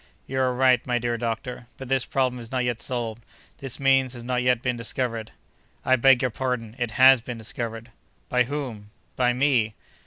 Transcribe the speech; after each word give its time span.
"You 0.25 0.39
are 0.39 0.51
right, 0.55 0.83
my 0.87 0.97
dear 0.97 1.15
doctor; 1.15 1.67
but 1.77 1.87
this 1.87 2.07
problem 2.07 2.39
is 2.39 2.51
not 2.51 2.63
yet 2.65 2.81
solved; 2.81 3.21
this 3.59 3.79
means 3.79 4.13
has 4.13 4.23
not 4.23 4.41
yet 4.41 4.63
been 4.63 4.75
discovered." 4.75 5.29
"I 5.85 5.95
beg 5.95 6.23
your 6.23 6.31
pardon, 6.31 6.75
it 6.79 6.89
has 6.97 7.21
been 7.21 7.37
discovered." 7.37 7.91
"By 8.27 8.45
whom?" 8.45 8.89
"By 9.15 9.33
me!" 9.33 9.75